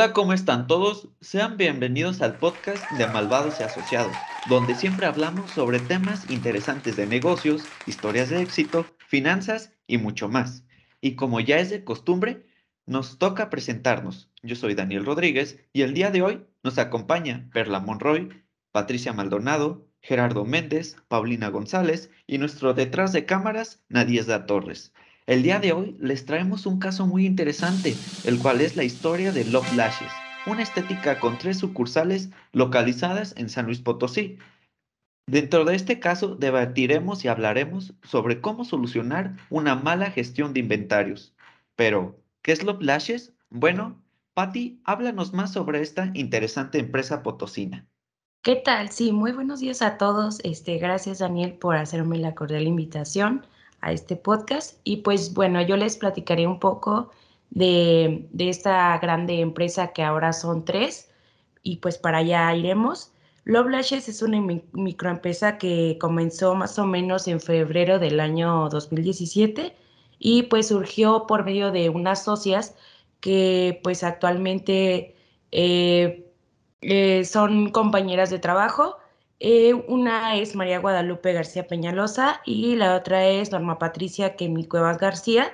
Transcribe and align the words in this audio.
Hola, 0.00 0.14
¿cómo 0.14 0.32
están 0.32 0.66
todos? 0.66 1.10
Sean 1.20 1.58
bienvenidos 1.58 2.22
al 2.22 2.38
podcast 2.38 2.90
de 2.92 3.06
Malvados 3.06 3.60
y 3.60 3.64
Asociados, 3.64 4.16
donde 4.48 4.74
siempre 4.74 5.04
hablamos 5.04 5.50
sobre 5.50 5.78
temas 5.78 6.30
interesantes 6.30 6.96
de 6.96 7.06
negocios, 7.06 7.64
historias 7.86 8.30
de 8.30 8.40
éxito, 8.40 8.86
finanzas 8.96 9.74
y 9.86 9.98
mucho 9.98 10.30
más. 10.30 10.64
Y 11.02 11.16
como 11.16 11.38
ya 11.38 11.58
es 11.58 11.68
de 11.68 11.84
costumbre, 11.84 12.46
nos 12.86 13.18
toca 13.18 13.50
presentarnos. 13.50 14.30
Yo 14.42 14.56
soy 14.56 14.74
Daniel 14.74 15.04
Rodríguez 15.04 15.58
y 15.74 15.82
el 15.82 15.92
día 15.92 16.10
de 16.10 16.22
hoy 16.22 16.46
nos 16.62 16.78
acompaña 16.78 17.50
Perla 17.52 17.80
Monroy, 17.80 18.30
Patricia 18.72 19.12
Maldonado, 19.12 19.86
Gerardo 20.00 20.46
Méndez, 20.46 20.96
Paulina 21.08 21.50
González 21.50 22.10
y 22.26 22.38
nuestro 22.38 22.72
detrás 22.72 23.12
de 23.12 23.26
cámaras, 23.26 23.84
Nadiesda 23.90 24.46
Torres. 24.46 24.94
El 25.30 25.44
día 25.44 25.60
de 25.60 25.70
hoy 25.70 25.96
les 26.00 26.26
traemos 26.26 26.66
un 26.66 26.80
caso 26.80 27.06
muy 27.06 27.24
interesante, 27.24 27.94
el 28.24 28.40
cual 28.40 28.60
es 28.60 28.74
la 28.74 28.82
historia 28.82 29.30
de 29.30 29.44
Love 29.44 29.76
Lashes, 29.76 30.10
una 30.44 30.64
estética 30.64 31.20
con 31.20 31.38
tres 31.38 31.56
sucursales 31.56 32.30
localizadas 32.50 33.32
en 33.36 33.48
San 33.48 33.66
Luis 33.66 33.78
Potosí. 33.78 34.38
Dentro 35.28 35.64
de 35.64 35.76
este 35.76 36.00
caso 36.00 36.34
debatiremos 36.34 37.24
y 37.24 37.28
hablaremos 37.28 37.94
sobre 38.02 38.40
cómo 38.40 38.64
solucionar 38.64 39.36
una 39.50 39.76
mala 39.76 40.10
gestión 40.10 40.52
de 40.52 40.58
inventarios. 40.58 41.32
Pero, 41.76 42.18
¿qué 42.42 42.50
es 42.50 42.64
Love 42.64 42.82
Lashes? 42.82 43.32
Bueno, 43.50 44.02
Patti, 44.34 44.80
háblanos 44.82 45.32
más 45.32 45.52
sobre 45.52 45.80
esta 45.80 46.10
interesante 46.14 46.80
empresa 46.80 47.22
potosina. 47.22 47.86
¿Qué 48.42 48.56
tal? 48.56 48.88
Sí, 48.88 49.12
muy 49.12 49.30
buenos 49.30 49.60
días 49.60 49.80
a 49.80 49.96
todos. 49.96 50.40
Este, 50.42 50.78
gracias 50.78 51.20
Daniel 51.20 51.52
por 51.52 51.76
hacerme 51.76 52.18
la 52.18 52.34
cordial 52.34 52.66
invitación 52.66 53.46
a 53.80 53.92
este 53.92 54.16
podcast. 54.16 54.78
Y 54.84 54.98
pues 54.98 55.34
bueno, 55.34 55.62
yo 55.62 55.76
les 55.76 55.96
platicaré 55.96 56.46
un 56.46 56.58
poco 56.60 57.10
de, 57.50 58.28
esta 58.38 58.98
grande 58.98 59.40
empresa 59.40 59.92
que 59.92 60.02
ahora 60.02 60.32
son 60.32 60.64
tres 60.64 61.10
y 61.62 61.76
pues 61.76 61.98
para 61.98 62.18
allá 62.18 62.54
iremos. 62.54 63.12
Love 63.44 63.70
Lashes 63.70 64.08
es 64.08 64.22
una 64.22 64.40
microempresa 64.72 65.58
que 65.58 65.98
comenzó 66.00 66.54
más 66.54 66.78
o 66.78 66.86
menos 66.86 67.26
en 67.26 67.40
febrero 67.40 67.98
del 67.98 68.20
año 68.20 68.68
2017 68.68 69.74
y 70.18 70.44
pues 70.44 70.68
surgió 70.68 71.26
por 71.26 71.44
medio 71.44 71.72
de 71.72 71.88
unas 71.88 72.24
socias 72.24 72.76
que 73.20 73.80
pues 73.82 74.04
actualmente 74.04 75.16
eh, 75.52 76.30
eh, 76.82 77.24
son 77.24 77.70
compañeras 77.70 78.30
de 78.30 78.38
trabajo 78.38 78.98
eh, 79.40 79.72
una 79.88 80.36
es 80.36 80.54
María 80.54 80.80
Guadalupe 80.80 81.32
García 81.32 81.66
Peñalosa 81.66 82.42
y 82.44 82.76
la 82.76 82.94
otra 82.94 83.26
es 83.26 83.50
Norma 83.52 83.78
Patricia 83.78 84.36
Kemi 84.36 84.66
Cuevas 84.66 84.98
García. 84.98 85.50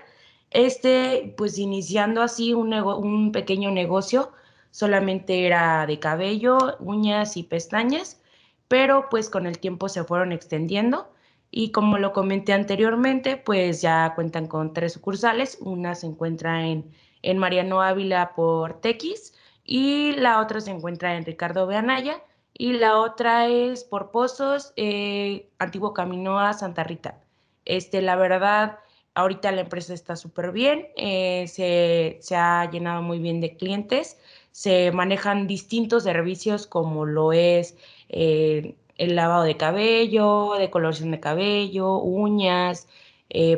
Este, 0.51 1.35
pues 1.37 1.59
iniciando 1.59 2.23
así 2.23 2.53
un, 2.55 3.31
pequeño 3.33 3.71
negocio, 3.71 4.33
solamente 4.71 5.47
era 5.47 5.87
de 5.87 5.99
cabello, 6.01 6.77
uñas 6.81 7.37
y 7.37 7.45
pestañas, 7.45 8.21
pero 8.69 9.09
pues 9.11 9.31
con 9.31 9.47
el 9.47 9.59
tiempo 9.59 9.89
se 9.89 10.05
fueron 10.05 10.33
extendiendo 10.33 11.13
y 11.51 11.71
como 11.73 11.99
lo 11.99 12.13
comenté 12.13 12.53
anteriormente, 12.55 13.37
pues 13.37 13.83
ya 13.83 14.13
cuentan 14.17 14.49
con 14.49 14.73
tres 14.73 14.95
sucursales. 14.95 15.59
Una 15.61 15.95
se 15.95 16.07
encuentra 16.09 16.67
en, 16.67 16.91
en 17.23 17.39
Mariano 17.39 17.83
Ávila 17.83 18.35
por 18.35 18.81
Tequis 18.81 19.35
y 19.65 20.13
la 20.15 20.41
otra 20.41 20.61
se 20.61 20.71
encuentra 20.73 21.17
en 21.17 21.25
Ricardo 21.25 21.67
Beanaya 21.67 22.23
y 22.59 22.73
la 22.75 22.99
otra 22.99 23.49
es 23.49 23.85
por 23.85 24.11
Pozos, 24.11 24.73
eh, 24.77 25.51
Antiguo 25.59 25.93
Camino 25.93 26.41
a 26.41 26.53
Santa 26.55 26.85
Rita. 26.85 27.21
Este, 27.65 28.03
la 28.03 28.17
verdad, 28.17 28.79
ahorita 29.15 29.53
la 29.53 29.63
empresa 29.63 29.95
está 29.95 30.17
súper 30.17 30.53
bien, 30.53 30.89
eh, 30.97 31.47
se, 31.49 32.37
ha 32.37 32.71
llenado 32.71 33.03
muy 33.03 33.19
bien 33.19 33.41
de 33.41 33.57
clientes, 33.57 34.19
se 34.53 34.93
manejan 34.93 35.47
distintos 35.47 36.05
servicios 36.05 36.67
como 36.67 37.05
lo 37.07 37.33
es 37.33 37.77
eh, 38.09 38.77
el 38.97 39.17
lavado 39.17 39.43
de 39.45 39.57
cabello, 39.57 40.55
decoloración 40.59 41.11
de 41.11 41.21
cabello, 41.21 41.99
uñas, 41.99 42.89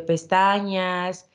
pestañas, 0.06 1.30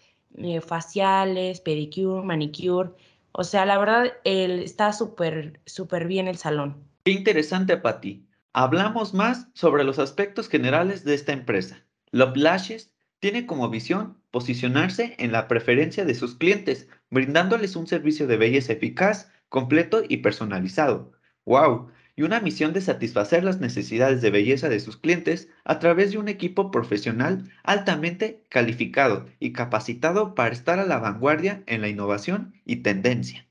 faciales, 0.66 1.62
pedicure, 1.62 2.24
manicure. 2.26 2.92
O 3.32 3.44
sea, 3.44 3.66
la 3.66 3.78
verdad, 3.78 4.14
está 4.26 4.94
súper, 4.94 5.62
súper 5.66 6.08
bien 6.08 6.28
el 6.28 6.38
salón. 6.38 6.93
Qué 7.06 7.12
interesante, 7.12 7.76
Patti. 7.76 8.26
Hablamos 8.54 9.14
más 9.14 9.50
sobre 9.54 9.84
los 9.84 10.00
aspectos 10.00 10.48
generales 10.48 11.04
de 11.04 11.16
esta 11.16 11.34
empresa. 11.34 11.86
Love 12.12 12.38
Lashes 12.38 12.94
tiene 13.20 13.46
como 13.46 13.70
visión 13.70 14.22
posicionarse 14.32 15.14
en 15.20 15.34
la 15.34 15.50
preferencia 15.50 16.06
de 16.06 16.16
sus 16.16 16.36
clientes, 16.36 16.88
brindándoles 17.10 17.76
un 17.76 17.88
servicio 17.88 18.26
de 18.26 18.38
belleza 18.38 18.72
eficaz, 18.72 19.30
completo 19.50 20.02
y 20.08 20.18
personalizado. 20.18 21.12
¡Wow! 21.44 21.90
Y 22.16 22.22
una 22.22 22.40
misión 22.40 22.72
de 22.72 22.80
satisfacer 22.80 23.44
las 23.44 23.60
necesidades 23.60 24.22
de 24.22 24.32
belleza 24.32 24.70
de 24.70 24.80
sus 24.80 24.96
clientes 24.96 25.50
a 25.66 25.80
través 25.80 26.14
de 26.14 26.20
un 26.20 26.30
equipo 26.30 26.72
profesional 26.72 27.52
altamente 27.64 28.46
calificado 28.48 29.26
y 29.42 29.52
capacitado 29.52 30.36
para 30.36 30.56
estar 30.56 30.80
a 30.80 30.86
la 30.86 31.00
vanguardia 31.00 31.64
en 31.66 31.82
la 31.82 31.90
innovación 31.90 32.54
y 32.64 32.78
tendencia. 32.78 33.46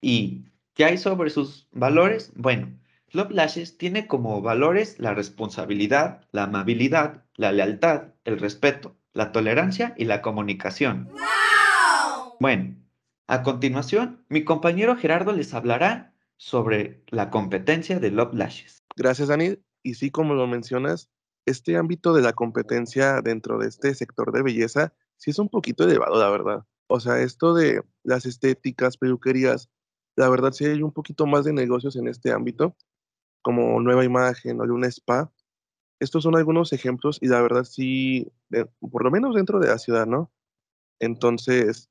¿Y 0.00 0.44
qué 0.74 0.84
hay 0.84 0.98
sobre 0.98 1.30
sus 1.30 1.66
valores? 1.72 2.30
Bueno, 2.36 2.78
Love 3.14 3.30
Lashes 3.30 3.76
tiene 3.76 4.06
como 4.06 4.40
valores 4.40 4.98
la 4.98 5.12
responsabilidad, 5.12 6.26
la 6.32 6.44
amabilidad, 6.44 7.24
la 7.36 7.52
lealtad, 7.52 8.14
el 8.24 8.38
respeto, 8.38 8.96
la 9.12 9.32
tolerancia 9.32 9.94
y 9.98 10.06
la 10.06 10.22
comunicación. 10.22 11.10
Bueno, 12.40 12.74
a 13.26 13.42
continuación, 13.42 14.24
mi 14.30 14.44
compañero 14.44 14.96
Gerardo 14.96 15.32
les 15.32 15.52
hablará 15.52 16.14
sobre 16.38 17.04
la 17.08 17.28
competencia 17.28 18.00
de 18.00 18.10
Love 18.10 18.32
Lashes. 18.32 18.82
Gracias, 18.96 19.28
Dani. 19.28 19.58
Y 19.82 19.94
sí, 19.94 20.10
como 20.10 20.32
lo 20.32 20.46
mencionas, 20.46 21.10
este 21.44 21.76
ámbito 21.76 22.14
de 22.14 22.22
la 22.22 22.32
competencia 22.32 23.20
dentro 23.20 23.58
de 23.58 23.68
este 23.68 23.94
sector 23.94 24.32
de 24.32 24.42
belleza 24.42 24.94
sí 25.18 25.32
es 25.32 25.38
un 25.38 25.50
poquito 25.50 25.84
elevado, 25.84 26.18
la 26.18 26.30
verdad. 26.30 26.64
O 26.86 26.98
sea, 26.98 27.20
esto 27.20 27.52
de 27.52 27.82
las 28.04 28.24
estéticas, 28.24 28.96
peluquerías, 28.96 29.68
la 30.16 30.30
verdad 30.30 30.52
sí 30.52 30.64
hay 30.64 30.82
un 30.82 30.92
poquito 30.92 31.26
más 31.26 31.44
de 31.44 31.52
negocios 31.52 31.96
en 31.96 32.08
este 32.08 32.32
ámbito 32.32 32.74
como 33.42 33.78
Nueva 33.80 34.04
Imagen 34.04 34.60
o 34.60 34.64
de 34.64 34.72
una 34.72 34.86
spa. 34.86 35.32
Estos 36.00 36.24
son 36.24 36.36
algunos 36.36 36.72
ejemplos 36.72 37.18
y 37.20 37.28
la 37.28 37.42
verdad 37.42 37.64
sí, 37.64 38.32
por 38.80 39.04
lo 39.04 39.10
menos 39.10 39.34
dentro 39.34 39.60
de 39.60 39.68
la 39.68 39.78
ciudad, 39.78 40.06
¿no? 40.06 40.32
Entonces, 40.98 41.90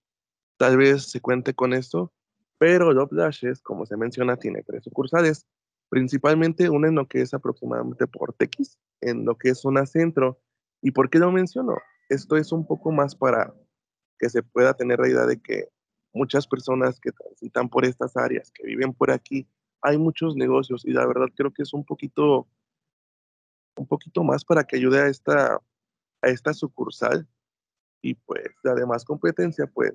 tal 0.57 0.77
vez 0.77 1.09
se 1.11 1.21
cuente 1.21 1.53
con 1.53 1.73
esto, 1.73 2.13
pero 2.57 2.93
Love 2.93 3.13
Lashes, 3.13 3.61
como 3.61 3.85
se 3.85 3.97
menciona, 3.97 4.37
tiene 4.37 4.63
tres 4.63 4.83
sucursales, 4.83 5.47
principalmente 5.89 6.69
una 6.69 6.87
en 6.87 6.95
lo 6.95 7.07
que 7.07 7.21
es 7.21 7.33
aproximadamente 7.33 8.07
por 8.07 8.33
Tequis, 8.33 8.77
en 9.01 9.25
lo 9.25 9.37
que 9.37 9.49
es 9.49 9.61
zona 9.61 9.85
centro. 9.85 10.39
¿Y 10.81 10.91
por 10.91 11.09
qué 11.09 11.19
lo 11.19 11.31
menciono? 11.31 11.77
Esto 12.09 12.37
es 12.37 12.51
un 12.51 12.65
poco 12.65 12.91
más 12.91 13.15
para 13.15 13.53
que 14.19 14.29
se 14.29 14.43
pueda 14.43 14.73
tener 14.73 14.99
la 14.99 15.09
idea 15.09 15.25
de 15.25 15.41
que 15.41 15.69
muchas 16.13 16.47
personas 16.47 16.99
que 16.99 17.11
transitan 17.11 17.69
por 17.69 17.85
estas 17.85 18.15
áreas, 18.15 18.51
que 18.51 18.65
viven 18.65 18.93
por 18.93 19.11
aquí, 19.11 19.47
hay 19.81 19.97
muchos 19.97 20.35
negocios 20.35 20.85
y 20.85 20.91
la 20.91 21.05
verdad 21.05 21.27
creo 21.35 21.51
que 21.51 21.63
es 21.63 21.73
un 21.73 21.83
poquito, 21.83 22.47
un 23.75 23.87
poquito 23.87 24.23
más 24.23 24.45
para 24.45 24.63
que 24.63 24.77
ayude 24.77 24.99
a 24.99 25.07
esta, 25.07 25.55
a 26.21 26.27
esta 26.27 26.53
sucursal 26.53 27.27
y 28.01 28.15
pues 28.15 28.45
la 28.63 28.75
demás 28.75 29.05
competencia 29.05 29.67
pues 29.67 29.93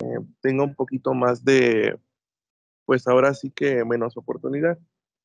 eh, 0.00 0.18
tenga 0.40 0.64
un 0.64 0.74
poquito 0.74 1.14
más 1.14 1.44
de, 1.44 1.98
pues 2.84 3.06
ahora 3.06 3.34
sí 3.34 3.50
que 3.50 3.84
menos 3.84 4.16
oportunidad. 4.16 4.78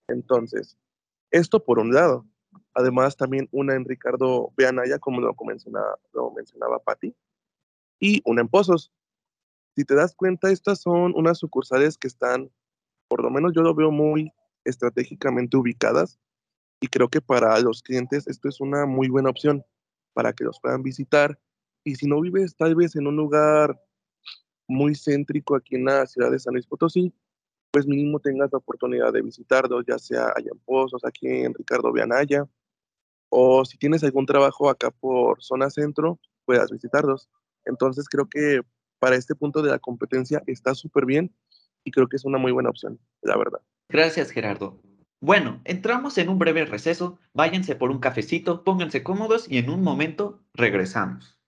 Entonces, 0.07 0.77
esto 1.31 1.63
por 1.63 1.79
un 1.79 1.93
lado. 1.93 2.25
Además, 2.73 3.17
también 3.17 3.47
una 3.51 3.75
en 3.75 3.85
Ricardo 3.85 4.51
Beanaya, 4.55 4.99
como 4.99 5.21
lo 5.21 5.35
mencionaba, 5.45 5.99
lo 6.13 6.31
mencionaba 6.31 6.79
Patti, 6.79 7.15
y 7.99 8.21
una 8.25 8.41
en 8.41 8.47
Pozos. 8.47 8.91
Si 9.75 9.85
te 9.85 9.95
das 9.95 10.15
cuenta, 10.15 10.51
estas 10.51 10.81
son 10.81 11.13
unas 11.15 11.37
sucursales 11.37 11.97
que 11.97 12.07
están 12.07 12.49
por 13.09 13.23
lo 13.23 13.29
menos 13.29 13.51
yo 13.53 13.61
lo 13.61 13.75
veo 13.75 13.91
muy 13.91 14.31
estratégicamente 14.63 15.57
ubicadas 15.57 16.19
y 16.79 16.87
creo 16.87 17.09
que 17.09 17.19
para 17.19 17.59
los 17.59 17.81
clientes 17.81 18.27
esto 18.27 18.47
es 18.47 18.61
una 18.61 18.85
muy 18.85 19.09
buena 19.09 19.29
opción 19.29 19.65
para 20.13 20.31
que 20.31 20.45
los 20.45 20.59
puedan 20.61 20.83
visitar. 20.83 21.37
Y 21.83 21.95
si 21.95 22.07
no 22.07 22.21
vives 22.21 22.55
tal 22.55 22.75
vez 22.75 22.95
en 22.95 23.07
un 23.07 23.17
lugar 23.17 23.81
muy 24.67 24.93
céntrico 24.95 25.55
aquí 25.55 25.75
en 25.75 25.85
la 25.85 26.05
ciudad 26.05 26.31
de 26.31 26.39
San 26.39 26.53
Luis 26.53 26.67
Potosí, 26.67 27.13
pues 27.71 27.85
mínimo 27.85 28.19
tengas 28.19 28.49
la 28.51 28.59
oportunidad 28.59 29.11
de 29.11 29.21
visitarlos, 29.21 29.85
ya 29.87 29.97
sea 29.97 30.31
allá 30.35 30.51
en 30.51 30.59
Pozos, 30.59 31.03
aquí 31.03 31.27
en 31.27 31.53
Ricardo 31.53 31.91
Vianaya, 31.91 32.47
o 33.29 33.65
si 33.65 33.77
tienes 33.77 34.03
algún 34.03 34.25
trabajo 34.25 34.69
acá 34.69 34.91
por 34.91 35.41
zona 35.43 35.69
centro, 35.69 36.19
puedas 36.45 36.71
visitarlos. 36.71 37.29
Entonces 37.65 38.07
creo 38.07 38.27
que 38.27 38.61
para 38.99 39.15
este 39.15 39.35
punto 39.35 39.61
de 39.61 39.71
la 39.71 39.79
competencia 39.79 40.43
está 40.47 40.75
súper 40.75 41.05
bien 41.05 41.33
y 41.83 41.91
creo 41.91 42.07
que 42.07 42.17
es 42.17 42.25
una 42.25 42.37
muy 42.37 42.51
buena 42.51 42.69
opción, 42.69 42.99
la 43.21 43.37
verdad. 43.37 43.59
Gracias, 43.89 44.31
Gerardo. 44.31 44.79
Bueno, 45.21 45.61
entramos 45.65 46.17
en 46.17 46.29
un 46.29 46.39
breve 46.39 46.65
receso, 46.65 47.19
váyanse 47.33 47.75
por 47.75 47.91
un 47.91 47.99
cafecito, 47.99 48.63
pónganse 48.63 49.03
cómodos 49.03 49.49
y 49.49 49.57
en 49.57 49.69
un 49.69 49.83
momento 49.83 50.39
regresamos. 50.53 51.38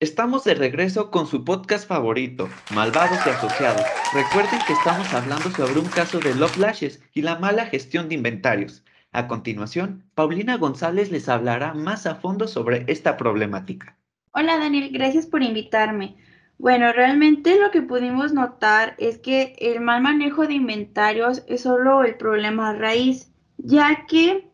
Estamos 0.00 0.44
de 0.44 0.54
regreso 0.54 1.10
con 1.10 1.26
su 1.26 1.44
podcast 1.44 1.88
favorito, 1.88 2.48
Malvados 2.72 3.18
y 3.26 3.30
Asociados. 3.30 3.82
Recuerden 4.14 4.60
que 4.64 4.72
estamos 4.72 5.12
hablando 5.12 5.50
sobre 5.50 5.80
un 5.80 5.86
caso 5.86 6.20
de 6.20 6.36
Love 6.36 6.56
Lashes 6.56 7.02
y 7.14 7.22
la 7.22 7.36
mala 7.40 7.66
gestión 7.66 8.08
de 8.08 8.14
inventarios. 8.14 8.84
A 9.10 9.26
continuación, 9.26 10.04
Paulina 10.14 10.56
González 10.56 11.10
les 11.10 11.28
hablará 11.28 11.74
más 11.74 12.06
a 12.06 12.14
fondo 12.14 12.46
sobre 12.46 12.84
esta 12.86 13.16
problemática. 13.16 13.96
Hola 14.30 14.56
Daniel, 14.58 14.90
gracias 14.92 15.26
por 15.26 15.42
invitarme. 15.42 16.16
Bueno, 16.58 16.92
realmente 16.92 17.58
lo 17.58 17.72
que 17.72 17.82
pudimos 17.82 18.32
notar 18.32 18.94
es 18.98 19.18
que 19.18 19.56
el 19.58 19.80
mal 19.80 20.00
manejo 20.00 20.46
de 20.46 20.54
inventarios 20.54 21.42
es 21.48 21.62
solo 21.62 22.04
el 22.04 22.14
problema 22.14 22.72
raíz, 22.72 23.32
ya 23.56 24.06
que 24.06 24.47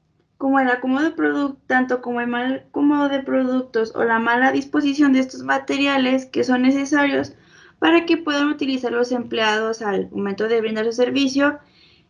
como 0.44 0.60
el 0.60 0.68
acomodo 0.68 1.08
de 1.10 1.54
tanto 1.66 2.02
como 2.02 2.20
el 2.20 2.26
mal 2.26 2.66
acomodo 2.68 3.08
de 3.08 3.22
productos 3.22 3.96
o 3.96 4.04
la 4.04 4.18
mala 4.18 4.52
disposición 4.52 5.14
de 5.14 5.20
estos 5.20 5.42
materiales 5.42 6.26
que 6.26 6.44
son 6.44 6.60
necesarios 6.60 7.32
para 7.78 8.04
que 8.04 8.18
puedan 8.18 8.48
utilizar 8.48 8.92
los 8.92 9.10
empleados 9.10 9.80
al 9.80 10.10
momento 10.10 10.46
de 10.46 10.60
brindar 10.60 10.84
su 10.84 10.92
servicio, 10.92 11.60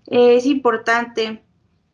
es 0.09 0.47
importante. 0.47 1.45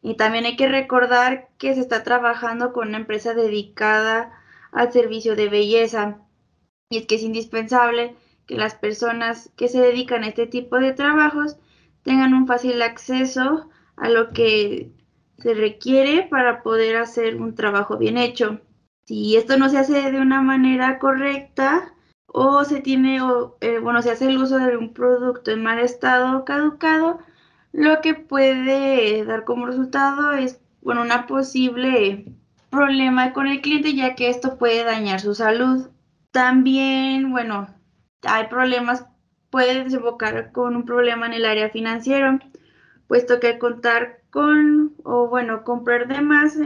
Y 0.01 0.15
también 0.15 0.47
hay 0.47 0.57
que 0.57 0.67
recordar 0.67 1.51
que 1.59 1.75
se 1.75 1.81
está 1.81 2.05
trabajando 2.05 2.73
con 2.73 2.89
una 2.89 2.97
empresa 2.97 3.35
dedicada 3.35 4.33
al 4.73 4.91
servicio 4.95 5.37
de 5.37 5.51
belleza. 5.51 6.23
Y 6.89 6.97
es 6.97 7.07
que 7.07 7.17
es 7.17 7.23
indispensable 7.23 8.17
que 8.47 8.57
las 8.57 8.75
personas 8.75 9.53
que 9.59 9.69
se 9.69 9.79
dedican 9.79 10.25
a 10.25 10.29
este 10.29 10.47
tipo 10.47 10.79
de 10.79 10.95
trabajos 10.95 11.59
tengan 12.03 12.33
un 12.33 12.47
fácil 12.47 12.81
acceso 12.81 13.69
a 13.97 14.09
lo 14.09 14.31
que 14.31 14.91
se 15.41 15.55
requiere 15.55 16.27
para 16.31 16.63
poder 16.63 16.97
hacer 16.97 17.37
un 17.37 17.55
trabajo 17.55 17.97
bien 17.97 18.19
hecho. 18.19 18.61
Si 19.07 19.37
esto 19.37 19.57
no 19.57 19.69
se 19.69 19.79
hace 19.79 20.13
de 20.13 20.21
una 20.21 20.43
manera 20.43 20.99
correcta 20.99 21.95
o 22.27 22.65
se 22.65 22.81
tiene, 22.81 23.23
o, 23.23 23.57
eh, 23.61 23.79
bueno, 23.79 24.03
se 24.03 24.11
hace 24.11 24.27
el 24.29 24.39
uso 24.39 24.59
de 24.59 24.77
un 24.77 24.93
producto 24.93 25.51
en 25.51 25.63
mal 25.63 25.79
estado 25.79 26.39
o 26.39 26.45
caducado, 26.45 27.19
lo 27.73 28.01
que 28.01 28.15
puede 28.15 29.25
dar 29.25 29.45
como 29.45 29.67
resultado 29.67 30.33
es, 30.33 30.61
bueno, 30.83 31.03
una 31.03 31.27
posible 31.27 32.25
problema 32.71 33.33
con 33.33 33.49
el 33.49 33.61
cliente 33.61 33.95
ya 33.95 34.15
que 34.15 34.29
esto 34.29 34.59
puede 34.59 34.85
dañar 34.85 35.21
su 35.21 35.35
salud. 35.35 35.89
También, 36.31 37.31
bueno, 37.31 37.69
hay 38.23 38.47
problemas, 38.47 39.07
puede 39.51 39.85
desembocar 39.85 40.53
con 40.53 40.77
un 40.77 40.85
problema 40.85 41.27
en 41.27 41.33
el 41.33 41.45
área 41.45 41.71
financiero, 41.71 42.39
puesto 43.11 43.41
que 43.41 43.59
contar 43.59 44.21
con, 44.31 44.95
o 45.03 45.27
bueno, 45.27 45.65
comprar 45.65 46.07
de 46.07 46.21
más, 46.21 46.57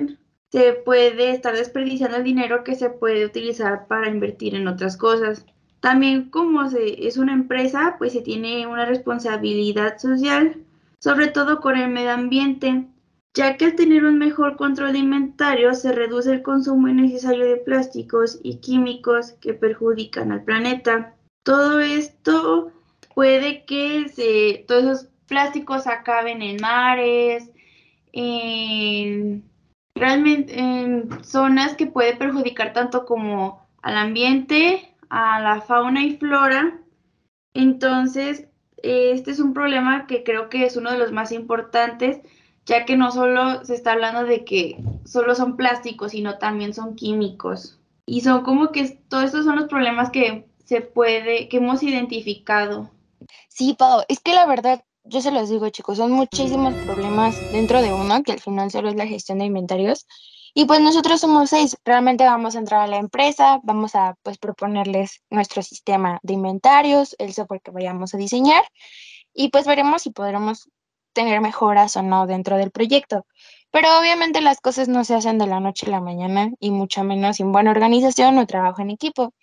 se 0.52 0.72
puede 0.74 1.30
estar 1.30 1.56
desperdiciando 1.56 2.18
el 2.18 2.22
dinero 2.22 2.64
que 2.64 2.74
se 2.74 2.90
puede 2.90 3.24
utilizar 3.24 3.86
para 3.86 4.10
invertir 4.10 4.54
en 4.54 4.68
otras 4.68 4.98
cosas. 4.98 5.46
También 5.80 6.28
como 6.28 6.68
se, 6.68 7.08
es 7.08 7.16
una 7.16 7.32
empresa, 7.32 7.94
pues 7.96 8.12
se 8.12 8.20
tiene 8.20 8.66
una 8.66 8.84
responsabilidad 8.84 9.96
social, 9.96 10.62
sobre 10.98 11.28
todo 11.28 11.62
con 11.62 11.78
el 11.78 11.88
medio 11.88 12.10
ambiente, 12.10 12.88
ya 13.32 13.56
que 13.56 13.64
al 13.64 13.74
tener 13.74 14.04
un 14.04 14.18
mejor 14.18 14.58
control 14.58 14.92
de 14.92 14.98
inventario 14.98 15.72
se 15.72 15.92
reduce 15.92 16.30
el 16.30 16.42
consumo 16.42 16.88
innecesario 16.88 17.46
de 17.46 17.56
plásticos 17.56 18.38
y 18.42 18.58
químicos 18.58 19.32
que 19.40 19.54
perjudican 19.54 20.30
al 20.30 20.44
planeta. 20.44 21.14
Todo 21.42 21.80
esto 21.80 22.70
puede 23.14 23.64
que 23.64 24.10
se, 24.10 24.66
todos 24.68 24.84
esos 24.84 25.13
plásticos 25.26 25.86
acaben 25.86 26.42
en 26.42 26.56
mares, 26.60 27.50
en 28.12 29.44
realmente 29.94 30.58
en 30.58 31.24
zonas 31.24 31.74
que 31.74 31.86
puede 31.86 32.16
perjudicar 32.16 32.72
tanto 32.72 33.04
como 33.06 33.66
al 33.82 33.96
ambiente, 33.96 34.94
a 35.08 35.40
la 35.40 35.60
fauna 35.60 36.04
y 36.04 36.16
flora. 36.16 36.78
Entonces, 37.54 38.48
este 38.82 39.30
es 39.30 39.40
un 39.40 39.54
problema 39.54 40.06
que 40.06 40.24
creo 40.24 40.48
que 40.48 40.64
es 40.64 40.76
uno 40.76 40.90
de 40.90 40.98
los 40.98 41.12
más 41.12 41.32
importantes, 41.32 42.20
ya 42.66 42.84
que 42.84 42.96
no 42.96 43.10
solo 43.10 43.64
se 43.64 43.74
está 43.74 43.92
hablando 43.92 44.24
de 44.24 44.44
que 44.44 44.78
solo 45.04 45.34
son 45.34 45.56
plásticos, 45.56 46.12
sino 46.12 46.38
también 46.38 46.74
son 46.74 46.96
químicos. 46.96 47.78
Y 48.06 48.20
son 48.20 48.42
como 48.42 48.72
que 48.72 48.98
todos 49.08 49.24
estos 49.24 49.44
son 49.44 49.56
los 49.56 49.68
problemas 49.68 50.10
que 50.10 50.46
se 50.64 50.80
puede, 50.80 51.48
que 51.48 51.58
hemos 51.58 51.82
identificado. 51.82 52.90
Sí, 53.48 53.74
Pau, 53.78 54.02
es 54.08 54.20
que 54.20 54.34
la 54.34 54.46
verdad 54.46 54.82
yo 55.04 55.20
se 55.20 55.30
los 55.30 55.48
digo, 55.48 55.68
chicos, 55.68 55.98
son 55.98 56.12
muchísimos 56.12 56.74
problemas 56.84 57.36
dentro 57.52 57.82
de 57.82 57.92
uno, 57.92 58.22
que 58.22 58.32
al 58.32 58.40
final 58.40 58.70
solo 58.70 58.88
es 58.88 58.96
la 58.96 59.06
gestión 59.06 59.38
de 59.38 59.44
inventarios. 59.44 60.06
Y 60.54 60.66
pues 60.66 60.80
nosotros 60.80 61.20
somos 61.20 61.50
seis, 61.50 61.76
realmente 61.84 62.24
vamos 62.24 62.54
a 62.54 62.60
entrar 62.60 62.80
a 62.82 62.86
la 62.86 62.98
empresa, 62.98 63.60
vamos 63.64 63.94
a 63.96 64.16
pues 64.22 64.38
proponerles 64.38 65.22
nuestro 65.28 65.62
sistema 65.62 66.20
de 66.22 66.34
inventarios, 66.34 67.16
el 67.18 67.34
software 67.34 67.60
que 67.60 67.72
vayamos 67.72 68.14
a 68.14 68.18
diseñar 68.18 68.62
y 69.34 69.48
pues 69.48 69.66
veremos 69.66 70.02
si 70.02 70.10
podremos 70.10 70.68
tener 71.12 71.40
mejoras 71.40 71.96
o 71.96 72.02
no 72.02 72.26
dentro 72.26 72.56
del 72.56 72.70
proyecto. 72.70 73.26
Pero 73.72 73.98
obviamente 73.98 74.40
las 74.40 74.60
cosas 74.60 74.86
no 74.86 75.02
se 75.02 75.16
hacen 75.16 75.38
de 75.38 75.48
la 75.48 75.58
noche 75.58 75.86
a 75.86 75.90
la 75.90 76.00
mañana 76.00 76.52
y 76.60 76.70
mucho 76.70 77.02
menos 77.02 77.38
sin 77.38 77.50
buena 77.50 77.72
organización 77.72 78.38
o 78.38 78.46
trabajo 78.46 78.80
en 78.80 78.90
equipo. 78.90 79.34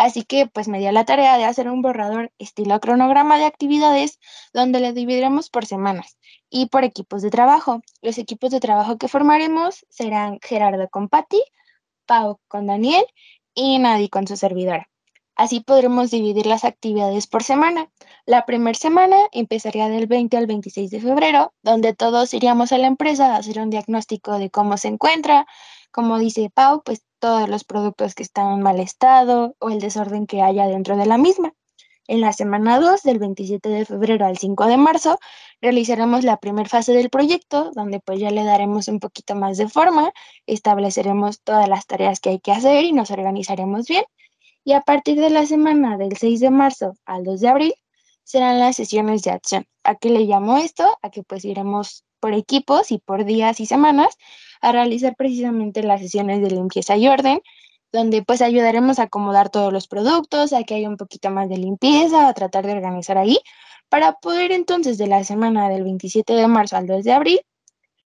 Así 0.00 0.22
que 0.22 0.46
pues 0.46 0.66
me 0.66 0.78
dio 0.78 0.92
la 0.92 1.04
tarea 1.04 1.36
de 1.36 1.44
hacer 1.44 1.68
un 1.68 1.82
borrador 1.82 2.32
estilo 2.38 2.80
cronograma 2.80 3.36
de 3.36 3.44
actividades 3.44 4.18
donde 4.54 4.80
le 4.80 4.94
dividiremos 4.94 5.50
por 5.50 5.66
semanas 5.66 6.16
y 6.48 6.70
por 6.70 6.84
equipos 6.84 7.20
de 7.20 7.28
trabajo. 7.28 7.82
Los 8.00 8.16
equipos 8.16 8.50
de 8.50 8.60
trabajo 8.60 8.96
que 8.96 9.08
formaremos 9.08 9.84
serán 9.90 10.38
Gerardo 10.40 10.88
con 10.88 11.10
Patti, 11.10 11.42
Pau 12.06 12.40
con 12.48 12.66
Daniel 12.66 13.04
y 13.52 13.78
Nadie 13.78 14.08
con 14.08 14.26
su 14.26 14.38
servidora. 14.38 14.88
Así 15.36 15.60
podremos 15.60 16.10
dividir 16.10 16.46
las 16.46 16.64
actividades 16.64 17.26
por 17.26 17.42
semana. 17.42 17.90
La 18.24 18.46
primera 18.46 18.78
semana 18.78 19.18
empezaría 19.32 19.90
del 19.90 20.06
20 20.06 20.34
al 20.38 20.46
26 20.46 20.90
de 20.90 21.00
febrero, 21.00 21.52
donde 21.62 21.94
todos 21.94 22.32
iríamos 22.32 22.72
a 22.72 22.78
la 22.78 22.86
empresa 22.86 23.34
a 23.34 23.36
hacer 23.36 23.58
un 23.58 23.68
diagnóstico 23.68 24.38
de 24.38 24.48
cómo 24.48 24.78
se 24.78 24.88
encuentra, 24.88 25.46
como 25.90 26.18
dice 26.18 26.50
Pau, 26.52 26.82
pues 26.84 27.02
todos 27.18 27.48
los 27.48 27.64
productos 27.64 28.14
que 28.14 28.22
están 28.22 28.52
en 28.52 28.62
mal 28.62 28.80
estado 28.80 29.54
o 29.58 29.70
el 29.70 29.80
desorden 29.80 30.26
que 30.26 30.42
haya 30.42 30.66
dentro 30.66 30.96
de 30.96 31.06
la 31.06 31.18
misma. 31.18 31.52
En 32.08 32.20
la 32.20 32.32
semana 32.32 32.80
2, 32.80 33.02
del 33.02 33.20
27 33.20 33.68
de 33.68 33.84
febrero 33.84 34.26
al 34.26 34.36
5 34.36 34.66
de 34.66 34.76
marzo, 34.76 35.18
realizaremos 35.60 36.24
la 36.24 36.38
primera 36.38 36.68
fase 36.68 36.92
del 36.92 37.08
proyecto, 37.08 37.70
donde 37.74 38.00
pues 38.00 38.18
ya 38.18 38.30
le 38.30 38.42
daremos 38.42 38.88
un 38.88 38.98
poquito 38.98 39.36
más 39.36 39.58
de 39.58 39.68
forma, 39.68 40.10
estableceremos 40.46 41.40
todas 41.42 41.68
las 41.68 41.86
tareas 41.86 42.18
que 42.18 42.30
hay 42.30 42.40
que 42.40 42.50
hacer 42.50 42.84
y 42.84 42.92
nos 42.92 43.12
organizaremos 43.12 43.86
bien. 43.86 44.04
Y 44.64 44.72
a 44.72 44.80
partir 44.80 45.20
de 45.20 45.30
la 45.30 45.46
semana 45.46 45.98
del 45.98 46.16
6 46.16 46.40
de 46.40 46.50
marzo 46.50 46.94
al 47.04 47.22
2 47.22 47.40
de 47.40 47.48
abril, 47.48 47.74
serán 48.24 48.58
las 48.58 48.76
sesiones 48.76 49.22
de 49.22 49.30
acción. 49.30 49.66
¿A 49.84 49.94
qué 49.94 50.10
le 50.10 50.20
llamo 50.20 50.58
esto? 50.58 50.84
A 51.02 51.10
que 51.10 51.22
pues 51.22 51.44
iremos 51.44 52.04
por 52.20 52.34
equipos 52.34 52.92
y 52.92 52.98
por 52.98 53.24
días 53.24 53.60
y 53.60 53.66
semanas 53.66 54.16
a 54.60 54.72
realizar 54.72 55.16
precisamente 55.16 55.82
las 55.82 56.00
sesiones 56.00 56.42
de 56.42 56.50
limpieza 56.50 56.96
y 56.96 57.08
orden, 57.08 57.40
donde 57.92 58.22
pues 58.22 58.42
ayudaremos 58.42 58.98
a 58.98 59.04
acomodar 59.04 59.50
todos 59.50 59.72
los 59.72 59.88
productos, 59.88 60.52
a 60.52 60.62
que 60.64 60.74
haya 60.74 60.88
un 60.88 60.96
poquito 60.96 61.30
más 61.30 61.48
de 61.48 61.56
limpieza, 61.56 62.28
a 62.28 62.34
tratar 62.34 62.66
de 62.66 62.72
organizar 62.72 63.18
ahí, 63.18 63.38
para 63.88 64.12
poder 64.12 64.52
entonces 64.52 64.98
de 64.98 65.08
la 65.08 65.24
semana 65.24 65.68
del 65.68 65.82
27 65.82 66.34
de 66.34 66.46
marzo 66.46 66.76
al 66.76 66.86
2 66.86 67.04
de 67.04 67.12
abril 67.12 67.40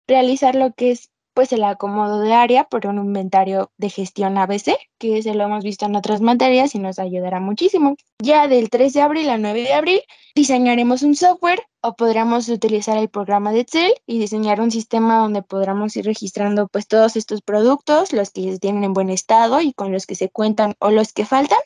realizar 0.08 0.56
lo 0.56 0.74
que 0.74 0.92
es 0.92 1.11
pues 1.34 1.54
el 1.54 1.64
acomodo 1.64 2.20
de 2.20 2.34
área 2.34 2.66
por 2.66 2.86
un 2.88 2.98
inventario 2.98 3.72
de 3.78 3.90
gestión 3.90 4.38
ABC, 4.38 4.78
que 4.98 5.22
se 5.24 5.34
lo 5.34 5.46
hemos 5.46 5.64
visto 5.64 5.86
en 5.86 5.96
otras 5.96 6.22
materias 6.22 6.76
y 6.76 6.80
nos 6.80 7.00
ayudará 7.00 7.40
muchísimo. 7.40 7.96
Ya 8.20 8.48
del 8.48 8.70
3 8.70 8.94
de 8.94 9.02
abril 9.02 9.30
al 9.30 9.42
9 9.42 9.62
de 9.62 9.74
abril 9.74 10.02
diseñaremos 10.36 11.04
un 11.04 11.16
software 11.16 11.62
o 11.82 11.96
podremos 11.96 12.50
utilizar 12.50 12.98
el 12.98 13.10
programa 13.10 13.52
de 13.52 13.62
Excel 13.62 13.94
y 14.06 14.20
diseñar 14.20 14.62
un 14.62 14.72
sistema 14.72 15.20
donde 15.20 15.42
podamos 15.42 15.96
ir 15.96 16.06
registrando 16.06 16.68
pues 16.68 16.88
todos 16.88 17.16
estos 17.16 17.42
productos, 17.42 18.14
los 18.14 18.32
que 18.32 18.58
tienen 18.60 18.84
en 18.84 18.94
buen 18.94 19.10
estado 19.10 19.62
y 19.62 19.74
con 19.74 19.92
los 19.92 20.06
que 20.06 20.16
se 20.16 20.30
cuentan 20.30 20.76
o 20.80 20.92
los 20.92 21.14
que 21.14 21.26
faltan, 21.26 21.60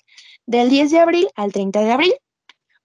del 0.46 0.70
10 0.70 0.92
de 0.92 1.00
abril 1.00 1.28
al 1.36 1.52
30 1.52 1.82
de 1.82 1.92
abril. 1.92 2.14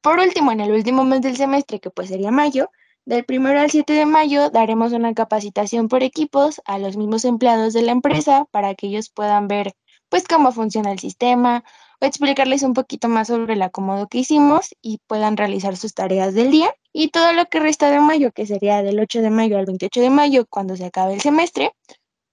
Por 0.00 0.18
último, 0.18 0.50
en 0.50 0.60
el 0.60 0.72
último 0.72 1.04
mes 1.04 1.20
del 1.20 1.36
semestre, 1.36 1.78
que 1.78 1.90
pues 1.90 2.08
sería 2.08 2.30
mayo, 2.30 2.70
del 3.04 3.24
1 3.28 3.48
al 3.48 3.70
7 3.70 3.92
de 3.92 4.06
mayo 4.06 4.50
daremos 4.50 4.92
una 4.92 5.14
capacitación 5.14 5.88
por 5.88 6.02
equipos 6.02 6.60
a 6.64 6.78
los 6.78 6.96
mismos 6.96 7.24
empleados 7.24 7.72
de 7.72 7.82
la 7.82 7.92
empresa 7.92 8.46
para 8.50 8.74
que 8.74 8.88
ellos 8.88 9.10
puedan 9.10 9.48
ver 9.48 9.72
pues 10.08 10.26
cómo 10.26 10.52
funciona 10.52 10.92
el 10.92 10.98
sistema 10.98 11.64
explicarles 12.00 12.62
un 12.62 12.74
poquito 12.74 13.08
más 13.08 13.28
sobre 13.28 13.54
el 13.54 13.62
acomodo 13.62 14.08
que 14.08 14.18
hicimos 14.18 14.74
y 14.82 14.98
puedan 15.06 15.36
realizar 15.36 15.76
sus 15.76 15.94
tareas 15.94 16.34
del 16.34 16.50
día. 16.50 16.74
Y 16.92 17.08
todo 17.08 17.32
lo 17.32 17.46
que 17.46 17.60
resta 17.60 17.90
de 17.90 18.00
mayo, 18.00 18.32
que 18.32 18.46
sería 18.46 18.82
del 18.82 18.98
8 18.98 19.22
de 19.22 19.30
mayo 19.30 19.58
al 19.58 19.66
28 19.66 20.00
de 20.00 20.10
mayo, 20.10 20.46
cuando 20.46 20.76
se 20.76 20.86
acabe 20.86 21.14
el 21.14 21.20
semestre, 21.20 21.72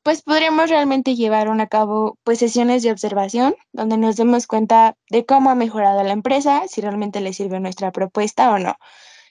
pues 0.03 0.21
podremos 0.21 0.69
realmente 0.69 1.15
llevar 1.15 1.49
a 1.49 1.67
cabo 1.67 2.17
pues 2.23 2.39
sesiones 2.39 2.81
de 2.81 2.91
observación 2.91 3.55
donde 3.73 3.97
nos 3.97 4.15
demos 4.15 4.47
cuenta 4.47 4.95
de 5.09 5.25
cómo 5.25 5.49
ha 5.49 5.55
mejorado 5.55 6.01
la 6.03 6.13
empresa, 6.13 6.63
si 6.67 6.81
realmente 6.81 7.19
le 7.19 7.33
sirve 7.33 7.59
nuestra 7.59 7.91
propuesta 7.91 8.51
o 8.51 8.57
no. 8.57 8.75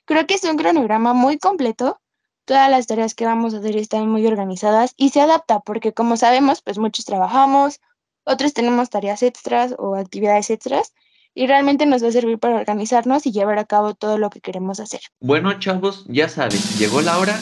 Creo 0.07 0.27
que 0.27 0.35
es 0.35 0.45
un 0.45 0.57
cronograma 0.57 1.13
muy 1.13 1.39
completo. 1.39 2.01
Todas 2.47 2.71
las 2.71 2.87
tareas 2.87 3.15
que 3.15 3.27
vamos 3.27 3.53
a 3.53 3.59
hacer 3.59 3.77
están 3.77 4.09
muy 4.09 4.27
organizadas 4.27 4.95
y 4.97 5.11
se 5.11 5.21
adapta 5.21 5.61
porque 5.61 5.93
como 5.93 6.17
sabemos, 6.17 6.63
pues 6.63 6.79
muchos 6.79 7.05
trabajamos 7.05 7.81
otros 8.27 8.53
tenemos 8.53 8.91
tareas 8.91 9.23
extras 9.23 9.75
o 9.79 9.95
actividades 9.95 10.51
extras 10.51 10.93
y 11.33 11.47
realmente 11.47 11.87
nos 11.87 12.03
va 12.03 12.09
a 12.09 12.13
servir 12.13 12.39
para 12.39 12.57
organizarnos 12.57 13.25
y 13.25 13.31
llevar 13.31 13.59
a 13.59 13.65
cabo 13.65 13.95
todo 13.95 14.19
lo 14.19 14.31
que 14.31 14.41
queremos 14.41 14.81
hacer. 14.81 15.01
Bueno, 15.21 15.59
chavos, 15.61 16.05
ya 16.09 16.29
saben, 16.29 16.59
llegó 16.79 17.03
la 17.03 17.19
hora 17.19 17.39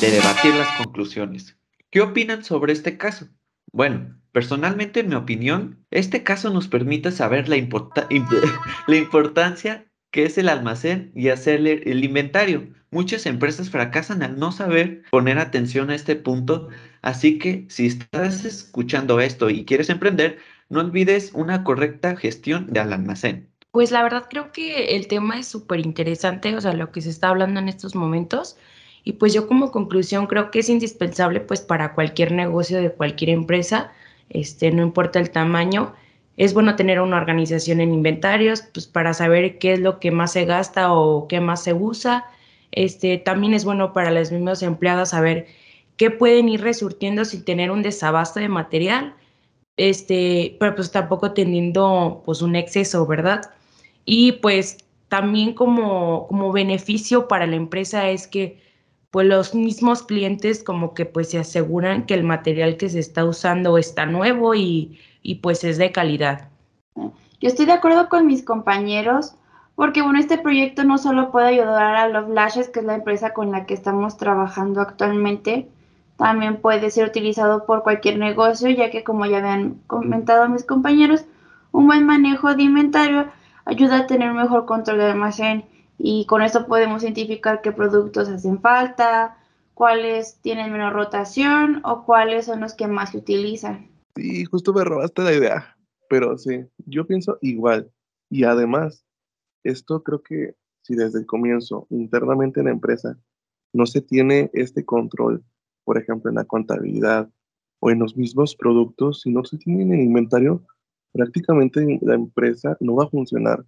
de 0.00 0.10
debatir 0.10 0.54
las 0.54 0.68
conclusiones. 0.76 1.56
¿Qué 1.90 2.02
opinan 2.02 2.44
sobre 2.44 2.74
este 2.74 2.98
caso? 2.98 3.28
Bueno, 3.72 4.20
personalmente, 4.32 5.00
en 5.00 5.08
mi 5.08 5.14
opinión, 5.14 5.86
este 5.90 6.22
caso 6.22 6.50
nos 6.50 6.68
permite 6.68 7.10
saber 7.10 7.48
la, 7.48 7.56
la 8.86 8.96
importancia 8.96 9.87
que 10.10 10.24
es 10.24 10.38
el 10.38 10.48
almacén 10.48 11.12
y 11.14 11.28
hacer 11.28 11.66
el 11.66 12.04
inventario. 12.04 12.68
Muchas 12.90 13.26
empresas 13.26 13.70
fracasan 13.70 14.22
al 14.22 14.38
no 14.38 14.50
saber 14.50 15.02
poner 15.10 15.38
atención 15.38 15.90
a 15.90 15.94
este 15.94 16.16
punto, 16.16 16.68
así 17.02 17.38
que 17.38 17.66
si 17.68 17.86
estás 17.86 18.44
escuchando 18.44 19.20
esto 19.20 19.50
y 19.50 19.64
quieres 19.64 19.90
emprender, 19.90 20.38
no 20.70 20.80
olvides 20.80 21.32
una 21.34 21.64
correcta 21.64 22.16
gestión 22.16 22.72
del 22.72 22.92
almacén. 22.92 23.48
Pues 23.70 23.90
la 23.90 24.02
verdad 24.02 24.26
creo 24.30 24.52
que 24.52 24.96
el 24.96 25.06
tema 25.06 25.38
es 25.38 25.46
súper 25.46 25.80
interesante, 25.80 26.56
o 26.56 26.60
sea, 26.60 26.72
lo 26.72 26.90
que 26.90 27.02
se 27.02 27.10
está 27.10 27.28
hablando 27.28 27.60
en 27.60 27.68
estos 27.68 27.94
momentos. 27.94 28.56
Y 29.04 29.12
pues 29.12 29.32
yo 29.32 29.46
como 29.46 29.70
conclusión 29.70 30.26
creo 30.26 30.50
que 30.50 30.60
es 30.60 30.68
indispensable 30.68 31.40
pues 31.40 31.60
para 31.60 31.94
cualquier 31.94 32.32
negocio 32.32 32.80
de 32.80 32.90
cualquier 32.90 33.30
empresa, 33.30 33.92
este, 34.30 34.70
no 34.70 34.82
importa 34.82 35.18
el 35.18 35.30
tamaño, 35.30 35.94
es 36.38 36.54
bueno 36.54 36.76
tener 36.76 37.00
una 37.00 37.18
organización 37.18 37.80
en 37.82 37.92
inventarios 37.92 38.62
pues 38.72 38.86
para 38.86 39.12
saber 39.12 39.58
qué 39.58 39.74
es 39.74 39.80
lo 39.80 40.00
que 40.00 40.10
más 40.10 40.32
se 40.32 40.46
gasta 40.46 40.94
o 40.94 41.28
qué 41.28 41.40
más 41.40 41.62
se 41.64 41.74
usa 41.74 42.24
este, 42.72 43.18
también 43.18 43.54
es 43.54 43.64
bueno 43.64 43.92
para 43.92 44.10
las 44.10 44.30
mismas 44.32 44.62
empleadas 44.62 45.10
saber 45.10 45.46
qué 45.96 46.10
pueden 46.10 46.48
ir 46.48 46.60
resurtiendo 46.62 47.24
sin 47.24 47.44
tener 47.44 47.70
un 47.70 47.82
desabasto 47.82 48.40
de 48.40 48.48
material, 48.48 49.14
este, 49.76 50.56
pero 50.60 50.74
pues 50.74 50.90
tampoco 50.92 51.32
teniendo 51.32 52.22
pues 52.24 52.42
un 52.42 52.56
exceso, 52.56 53.06
¿verdad? 53.06 53.42
Y 54.04 54.32
pues 54.32 54.78
también 55.08 55.54
como, 55.54 56.26
como 56.28 56.52
beneficio 56.52 57.28
para 57.28 57.46
la 57.46 57.56
empresa 57.56 58.08
es 58.10 58.26
que 58.26 58.60
pues 59.10 59.26
los 59.26 59.54
mismos 59.54 60.02
clientes 60.02 60.62
como 60.62 60.94
que 60.94 61.06
pues 61.06 61.30
se 61.30 61.38
aseguran 61.38 62.04
que 62.06 62.14
el 62.14 62.24
material 62.24 62.76
que 62.76 62.90
se 62.90 63.00
está 63.00 63.24
usando 63.24 63.78
está 63.78 64.06
nuevo 64.06 64.54
y, 64.54 64.98
y 65.22 65.36
pues 65.36 65.64
es 65.64 65.78
de 65.78 65.92
calidad. 65.92 66.48
Yo 66.94 67.48
estoy 67.48 67.66
de 67.66 67.72
acuerdo 67.72 68.08
con 68.08 68.26
mis 68.26 68.44
compañeros 68.44 69.34
porque 69.78 70.02
bueno, 70.02 70.18
este 70.18 70.38
proyecto 70.38 70.82
no 70.82 70.98
solo 70.98 71.30
puede 71.30 71.48
ayudar 71.48 71.94
a 71.94 72.08
Love 72.08 72.30
Lashes, 72.30 72.68
que 72.68 72.80
es 72.80 72.84
la 72.84 72.96
empresa 72.96 73.32
con 73.32 73.52
la 73.52 73.64
que 73.64 73.74
estamos 73.74 74.16
trabajando 74.16 74.80
actualmente, 74.80 75.68
también 76.16 76.60
puede 76.60 76.90
ser 76.90 77.06
utilizado 77.06 77.64
por 77.64 77.84
cualquier 77.84 78.18
negocio, 78.18 78.68
ya 78.70 78.90
que 78.90 79.04
como 79.04 79.24
ya 79.24 79.38
habían 79.38 79.74
comentado 79.86 80.48
mis 80.48 80.64
compañeros, 80.64 81.24
un 81.70 81.86
buen 81.86 82.04
manejo 82.04 82.56
de 82.56 82.64
inventario 82.64 83.26
ayuda 83.64 83.98
a 83.98 84.06
tener 84.08 84.32
mejor 84.32 84.66
control 84.66 84.98
del 84.98 85.12
almacén 85.12 85.64
y 85.96 86.26
con 86.26 86.42
esto 86.42 86.66
podemos 86.66 87.04
identificar 87.04 87.60
qué 87.60 87.70
productos 87.70 88.28
hacen 88.28 88.60
falta, 88.60 89.36
cuáles 89.74 90.40
tienen 90.42 90.72
menos 90.72 90.92
rotación 90.92 91.82
o 91.84 92.02
cuáles 92.02 92.46
son 92.46 92.58
los 92.58 92.74
que 92.74 92.88
más 92.88 93.10
se 93.10 93.18
utilizan. 93.18 93.86
Sí, 94.18 94.44
justo 94.46 94.72
me 94.72 94.82
robaste 94.82 95.22
la 95.22 95.32
idea, 95.32 95.76
pero 96.08 96.36
sí, 96.36 96.66
yo 96.86 97.06
pienso 97.06 97.38
igual. 97.40 97.92
Y 98.28 98.42
además, 98.42 99.06
esto 99.62 100.02
creo 100.02 100.24
que 100.24 100.56
si 100.82 100.96
desde 100.96 101.20
el 101.20 101.26
comienzo 101.26 101.86
internamente 101.88 102.58
en 102.58 102.66
la 102.66 102.72
empresa 102.72 103.16
no 103.72 103.86
se 103.86 104.00
tiene 104.00 104.50
este 104.54 104.84
control, 104.84 105.44
por 105.84 105.98
ejemplo, 105.98 106.30
en 106.30 106.34
la 106.34 106.44
contabilidad 106.46 107.30
o 107.78 107.92
en 107.92 108.00
los 108.00 108.16
mismos 108.16 108.56
productos, 108.56 109.20
si 109.20 109.30
no 109.30 109.44
se 109.44 109.56
tiene 109.56 109.84
en 109.84 109.92
el 109.92 110.00
inventario, 110.00 110.66
prácticamente 111.12 112.00
la 112.02 112.14
empresa 112.16 112.76
no 112.80 112.96
va 112.96 113.04
a 113.04 113.10
funcionar. 113.10 113.64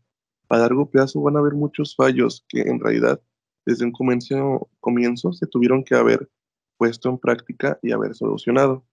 A 0.49 0.59
largo 0.59 0.91
plazo 0.91 1.23
van 1.23 1.37
a 1.37 1.39
haber 1.39 1.55
muchos 1.55 1.95
fallos 1.95 2.45
que 2.49 2.63
en 2.63 2.81
realidad 2.81 3.23
desde 3.65 3.85
un 3.85 3.93
comienzo, 3.93 4.69
comienzo 4.81 5.33
se 5.33 5.47
tuvieron 5.47 5.85
que 5.85 5.95
haber 5.95 6.29
puesto 6.77 7.09
en 7.09 7.19
práctica 7.19 7.79
y 7.85 7.93
haber 7.93 8.17
solucionado. 8.17 8.85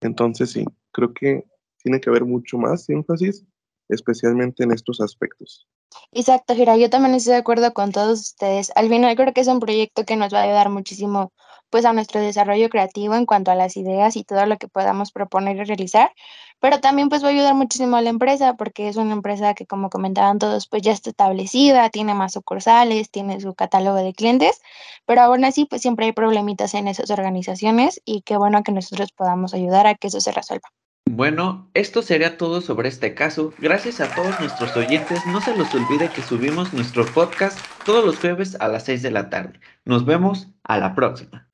Entonces 0.00 0.50
sí, 0.50 0.64
creo 0.92 1.12
que 1.12 1.44
tiene 1.82 2.00
que 2.00 2.10
haber 2.10 2.24
mucho 2.24 2.58
más 2.58 2.88
énfasis, 2.88 3.44
especialmente 3.88 4.64
en 4.64 4.72
estos 4.72 5.00
aspectos. 5.00 5.66
Exacto, 6.12 6.54
Gira, 6.54 6.76
yo 6.76 6.88
también 6.88 7.14
estoy 7.14 7.32
de 7.32 7.38
acuerdo 7.38 7.72
con 7.72 7.92
todos 7.92 8.20
ustedes. 8.20 8.72
Al 8.76 8.88
final 8.88 9.16
creo 9.16 9.32
que 9.32 9.40
es 9.40 9.48
un 9.48 9.60
proyecto 9.60 10.04
que 10.04 10.16
nos 10.16 10.32
va 10.32 10.40
a 10.40 10.42
ayudar 10.42 10.70
muchísimo 10.70 11.32
pues 11.70 11.84
a 11.84 11.92
nuestro 11.92 12.20
desarrollo 12.20 12.68
creativo 12.68 13.14
en 13.14 13.26
cuanto 13.26 13.50
a 13.50 13.54
las 13.54 13.76
ideas 13.76 14.16
y 14.16 14.24
todo 14.24 14.44
lo 14.46 14.58
que 14.58 14.68
podamos 14.68 15.12
proponer 15.12 15.56
y 15.56 15.64
realizar, 15.64 16.12
pero 16.58 16.80
también 16.80 17.08
pues 17.08 17.22
va 17.22 17.28
a 17.28 17.30
ayudar 17.30 17.54
muchísimo 17.54 17.96
a 17.96 18.02
la 18.02 18.10
empresa 18.10 18.54
porque 18.54 18.88
es 18.88 18.96
una 18.96 19.12
empresa 19.12 19.54
que 19.54 19.66
como 19.66 19.88
comentaban 19.88 20.38
todos 20.38 20.68
pues 20.68 20.82
ya 20.82 20.92
está 20.92 21.10
establecida, 21.10 21.88
tiene 21.90 22.14
más 22.14 22.32
sucursales, 22.32 23.10
tiene 23.10 23.40
su 23.40 23.54
catálogo 23.54 23.98
de 23.98 24.12
clientes, 24.12 24.60
pero 25.06 25.22
aún 25.22 25.44
así 25.44 25.64
pues 25.64 25.82
siempre 25.82 26.06
hay 26.06 26.12
problemitas 26.12 26.74
en 26.74 26.88
esas 26.88 27.10
organizaciones 27.10 28.00
y 28.04 28.22
qué 28.22 28.36
bueno 28.36 28.62
que 28.64 28.72
nosotros 28.72 29.12
podamos 29.12 29.54
ayudar 29.54 29.86
a 29.86 29.94
que 29.94 30.08
eso 30.08 30.20
se 30.20 30.32
resuelva. 30.32 30.68
Bueno, 31.12 31.68
esto 31.74 32.02
sería 32.02 32.38
todo 32.38 32.60
sobre 32.60 32.88
este 32.88 33.14
caso. 33.14 33.52
Gracias 33.58 34.00
a 34.00 34.14
todos 34.14 34.38
nuestros 34.38 34.76
oyentes. 34.76 35.26
No 35.26 35.40
se 35.40 35.56
los 35.56 35.74
olvide 35.74 36.08
que 36.08 36.22
subimos 36.22 36.72
nuestro 36.72 37.04
podcast 37.04 37.58
todos 37.84 38.04
los 38.04 38.16
jueves 38.16 38.56
a 38.60 38.68
las 38.68 38.84
6 38.84 39.02
de 39.02 39.10
la 39.10 39.28
tarde. 39.28 39.58
Nos 39.84 40.04
vemos 40.04 40.46
a 40.62 40.78
la 40.78 40.94
próxima. 40.94 41.49